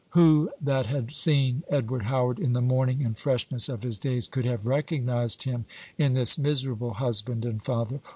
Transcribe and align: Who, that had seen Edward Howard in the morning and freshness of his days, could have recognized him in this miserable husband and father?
Who, 0.13 0.49
that 0.59 0.87
had 0.87 1.11
seen 1.11 1.61
Edward 1.69 2.05
Howard 2.05 2.39
in 2.39 2.53
the 2.53 2.61
morning 2.63 3.03
and 3.05 3.15
freshness 3.15 3.69
of 3.69 3.83
his 3.83 3.99
days, 3.99 4.27
could 4.27 4.45
have 4.45 4.65
recognized 4.65 5.43
him 5.43 5.65
in 5.95 6.15
this 6.15 6.39
miserable 6.39 6.95
husband 6.95 7.45
and 7.45 7.61
father? 7.61 7.99